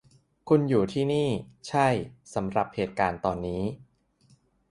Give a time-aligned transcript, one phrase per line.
[0.49, 1.27] คุณอยู่ที่นี่
[1.67, 1.87] ใช่-
[2.35, 3.61] สำหรับเหตุการณ์ตอนนี้